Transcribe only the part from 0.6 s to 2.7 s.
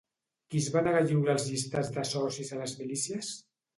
es va negar a lliurar els llistats de socis a